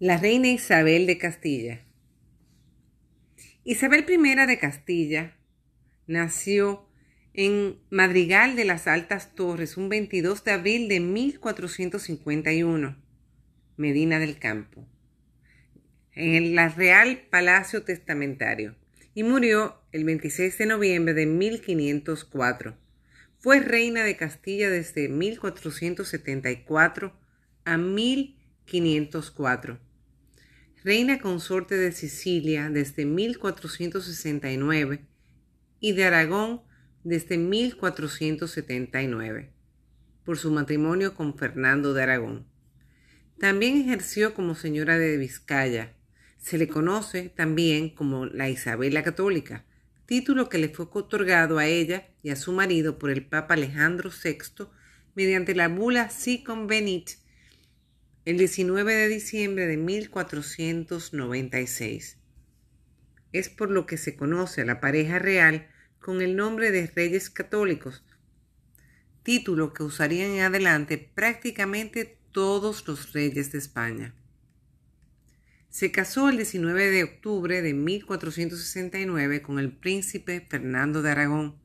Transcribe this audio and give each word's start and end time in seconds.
La 0.00 0.16
reina 0.16 0.46
Isabel 0.46 1.08
de 1.08 1.18
Castilla. 1.18 1.80
Isabel 3.64 4.06
I 4.08 4.46
de 4.46 4.58
Castilla 4.60 5.36
nació 6.06 6.86
en 7.34 7.80
Madrigal 7.90 8.54
de 8.54 8.64
las 8.64 8.86
Altas 8.86 9.34
Torres 9.34 9.76
un 9.76 9.88
22 9.88 10.44
de 10.44 10.52
abril 10.52 10.88
de 10.88 11.00
1451, 11.00 12.96
Medina 13.76 14.20
del 14.20 14.38
Campo, 14.38 14.86
en 16.12 16.36
el 16.36 16.56
Real 16.76 17.26
Palacio 17.28 17.82
Testamentario, 17.82 18.76
y 19.14 19.24
murió 19.24 19.82
el 19.90 20.04
26 20.04 20.58
de 20.58 20.66
noviembre 20.66 21.12
de 21.12 21.26
1504. 21.26 22.78
Fue 23.40 23.58
reina 23.58 24.04
de 24.04 24.16
Castilla 24.16 24.70
desde 24.70 25.08
1474 25.08 27.18
a 27.64 27.76
1504 27.76 29.87
reina 30.88 31.18
consorte 31.18 31.76
de 31.76 31.92
Sicilia 31.92 32.70
desde 32.70 33.04
1469 33.04 35.04
y 35.80 35.92
de 35.92 36.04
Aragón 36.04 36.62
desde 37.04 37.36
1479, 37.36 39.52
por 40.24 40.38
su 40.38 40.50
matrimonio 40.50 41.14
con 41.14 41.36
Fernando 41.36 41.92
de 41.92 42.04
Aragón. 42.04 42.46
También 43.38 43.76
ejerció 43.76 44.32
como 44.32 44.54
señora 44.54 44.96
de 44.96 45.18
Vizcaya. 45.18 45.92
Se 46.38 46.56
le 46.56 46.68
conoce 46.68 47.28
también 47.28 47.90
como 47.90 48.24
la 48.24 48.48
Isabela 48.48 49.02
Católica, 49.02 49.66
título 50.06 50.48
que 50.48 50.56
le 50.56 50.70
fue 50.70 50.86
otorgado 50.90 51.58
a 51.58 51.66
ella 51.66 52.08
y 52.22 52.30
a 52.30 52.36
su 52.36 52.52
marido 52.52 52.98
por 52.98 53.10
el 53.10 53.26
Papa 53.26 53.52
Alejandro 53.52 54.10
VI 54.10 54.68
mediante 55.14 55.54
la 55.54 55.68
bula 55.68 56.08
Si 56.08 56.42
Convenit 56.42 57.10
el 58.28 58.36
19 58.36 58.94
de 58.94 59.08
diciembre 59.08 59.66
de 59.66 59.78
1496. 59.78 62.18
Es 63.32 63.48
por 63.48 63.70
lo 63.70 63.86
que 63.86 63.96
se 63.96 64.16
conoce 64.16 64.60
a 64.60 64.66
la 64.66 64.80
pareja 64.80 65.18
real 65.18 65.66
con 65.98 66.20
el 66.20 66.36
nombre 66.36 66.70
de 66.70 66.88
Reyes 66.88 67.30
Católicos, 67.30 68.04
título 69.22 69.72
que 69.72 69.82
usarían 69.82 70.32
en 70.32 70.42
adelante 70.42 70.98
prácticamente 70.98 72.18
todos 72.30 72.86
los 72.86 73.14
reyes 73.14 73.50
de 73.50 73.56
España. 73.56 74.14
Se 75.70 75.90
casó 75.90 76.28
el 76.28 76.36
19 76.36 76.90
de 76.90 77.04
octubre 77.04 77.62
de 77.62 77.72
1469 77.72 79.40
con 79.40 79.58
el 79.58 79.72
príncipe 79.72 80.46
Fernando 80.50 81.00
de 81.00 81.12
Aragón. 81.12 81.56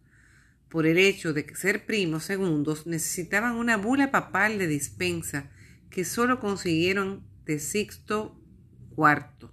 Por 0.70 0.86
el 0.86 0.98
hecho 0.98 1.34
de 1.34 1.46
ser 1.56 1.86
primos 1.86 2.24
segundos 2.24 2.88
necesitaban 2.88 3.56
una 3.56 3.76
bula 3.76 4.12
papal 4.12 4.58
de 4.58 4.68
dispensa 4.68 5.52
que 5.94 6.04
solo 6.06 6.40
consiguieron 6.40 7.24
de 7.46 7.60
Sixto 7.60 8.36
IV 8.98 9.52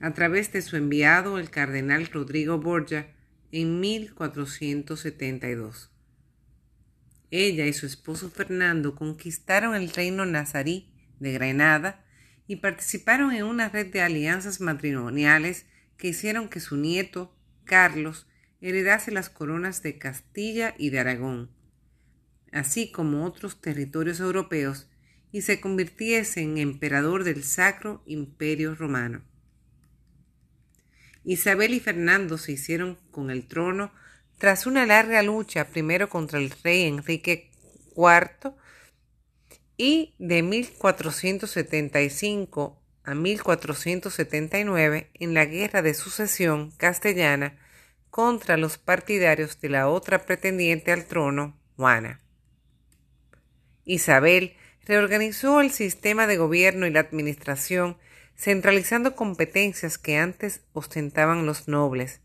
a 0.00 0.14
través 0.14 0.50
de 0.50 0.62
su 0.62 0.76
enviado 0.76 1.38
el 1.38 1.50
cardenal 1.50 2.06
Rodrigo 2.06 2.58
Borgia 2.58 3.14
en 3.52 3.78
1472. 3.78 5.90
Ella 7.30 7.66
y 7.66 7.74
su 7.74 7.84
esposo 7.84 8.30
Fernando 8.30 8.94
conquistaron 8.94 9.74
el 9.74 9.90
reino 9.90 10.24
nazarí 10.24 10.90
de 11.20 11.32
Granada 11.32 12.02
y 12.46 12.56
participaron 12.56 13.32
en 13.32 13.44
una 13.44 13.68
red 13.68 13.92
de 13.92 14.00
alianzas 14.00 14.62
matrimoniales 14.62 15.66
que 15.98 16.08
hicieron 16.08 16.48
que 16.48 16.60
su 16.60 16.78
nieto, 16.78 17.36
Carlos, 17.64 18.26
heredase 18.62 19.10
las 19.10 19.28
coronas 19.28 19.82
de 19.82 19.98
Castilla 19.98 20.74
y 20.78 20.88
de 20.88 21.00
Aragón, 21.00 21.50
así 22.52 22.90
como 22.90 23.26
otros 23.26 23.60
territorios 23.60 24.20
europeos 24.20 24.88
y 25.32 25.42
se 25.42 25.60
convirtiese 25.60 26.42
en 26.42 26.58
emperador 26.58 27.24
del 27.24 27.42
Sacro 27.44 28.02
Imperio 28.06 28.74
Romano. 28.74 29.22
Isabel 31.24 31.74
y 31.74 31.80
Fernando 31.80 32.38
se 32.38 32.52
hicieron 32.52 32.96
con 33.10 33.30
el 33.30 33.46
trono 33.46 33.92
tras 34.38 34.66
una 34.66 34.86
larga 34.86 35.22
lucha 35.22 35.68
primero 35.68 36.08
contra 36.08 36.38
el 36.38 36.50
rey 36.62 36.84
Enrique 36.84 37.50
IV 37.96 38.54
y 39.76 40.14
de 40.18 40.42
1475 40.42 42.82
a 43.04 43.14
1479 43.14 45.10
en 45.14 45.34
la 45.34 45.44
Guerra 45.44 45.82
de 45.82 45.94
Sucesión 45.94 46.72
castellana 46.72 47.56
contra 48.10 48.56
los 48.56 48.78
partidarios 48.78 49.60
de 49.60 49.68
la 49.68 49.88
otra 49.88 50.24
pretendiente 50.24 50.90
al 50.92 51.06
trono, 51.06 51.58
Juana. 51.76 52.20
Isabel 53.84 54.56
reorganizó 54.86 55.60
el 55.60 55.72
sistema 55.72 56.26
de 56.26 56.36
gobierno 56.36 56.86
y 56.86 56.90
la 56.90 57.00
administración, 57.00 57.98
centralizando 58.36 59.16
competencias 59.16 59.98
que 59.98 60.16
antes 60.16 60.60
ostentaban 60.72 61.44
los 61.44 61.68
nobles, 61.68 62.20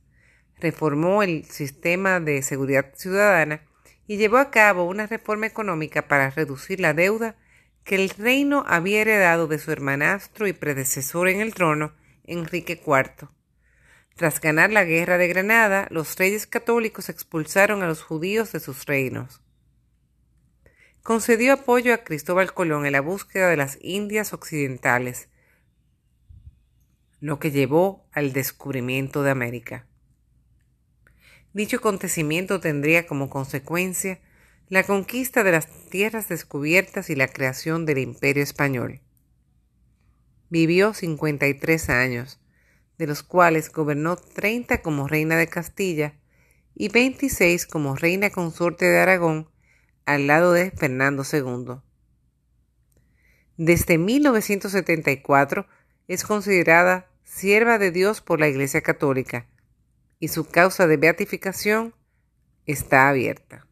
reformó 0.59 1.23
el 1.23 1.45
sistema 1.45 2.19
de 2.19 2.41
seguridad 2.43 2.93
ciudadana 2.95 3.61
y 4.07 4.17
llevó 4.17 4.37
a 4.37 4.51
cabo 4.51 4.83
una 4.83 5.07
reforma 5.07 5.47
económica 5.47 6.07
para 6.07 6.29
reducir 6.29 6.79
la 6.79 6.93
deuda 6.93 7.35
que 7.83 7.95
el 7.95 8.09
reino 8.09 8.63
había 8.67 9.01
heredado 9.01 9.47
de 9.47 9.57
su 9.57 9.71
hermanastro 9.71 10.45
y 10.45 10.53
predecesor 10.53 11.29
en 11.29 11.41
el 11.41 11.55
trono, 11.55 11.93
Enrique 12.25 12.79
IV. 12.85 13.29
Tras 14.15 14.39
ganar 14.39 14.71
la 14.71 14.83
guerra 14.83 15.17
de 15.17 15.27
Granada, 15.27 15.87
los 15.89 16.15
reyes 16.17 16.45
católicos 16.45 17.09
expulsaron 17.09 17.81
a 17.81 17.87
los 17.87 18.03
judíos 18.03 18.51
de 18.51 18.59
sus 18.59 18.85
reinos 18.85 19.41
concedió 21.03 21.53
apoyo 21.53 21.93
a 21.93 21.99
Cristóbal 21.99 22.53
Colón 22.53 22.85
en 22.85 22.91
la 22.91 23.01
búsqueda 23.01 23.49
de 23.49 23.57
las 23.57 23.77
Indias 23.81 24.33
Occidentales, 24.33 25.29
lo 27.19 27.39
que 27.39 27.51
llevó 27.51 28.07
al 28.11 28.33
descubrimiento 28.33 29.23
de 29.23 29.31
América. 29.31 29.87
Dicho 31.53 31.77
acontecimiento 31.77 32.59
tendría 32.59 33.07
como 33.07 33.29
consecuencia 33.29 34.19
la 34.69 34.83
conquista 34.83 35.43
de 35.43 35.51
las 35.51 35.67
tierras 35.89 36.29
descubiertas 36.29 37.09
y 37.09 37.15
la 37.15 37.27
creación 37.27 37.85
del 37.85 37.97
Imperio 37.97 38.41
Español. 38.41 39.01
Vivió 40.49 40.93
53 40.93 41.89
años, 41.89 42.39
de 42.97 43.07
los 43.07 43.23
cuales 43.23 43.71
gobernó 43.71 44.15
30 44.15 44.81
como 44.81 45.07
reina 45.07 45.35
de 45.35 45.47
Castilla 45.47 46.13
y 46.73 46.89
26 46.89 47.65
como 47.65 47.95
reina 47.95 48.29
consorte 48.29 48.85
de 48.85 48.99
Aragón 48.99 49.50
al 50.05 50.27
lado 50.27 50.53
de 50.53 50.71
Fernando 50.71 51.23
II. 51.31 51.81
Desde 53.57 53.97
1974 53.97 55.67
es 56.07 56.23
considerada 56.23 57.07
sierva 57.23 57.77
de 57.77 57.91
Dios 57.91 58.21
por 58.21 58.39
la 58.39 58.47
Iglesia 58.47 58.81
Católica 58.81 59.47
y 60.19 60.27
su 60.29 60.49
causa 60.49 60.87
de 60.87 60.97
beatificación 60.97 61.93
está 62.65 63.09
abierta. 63.09 63.67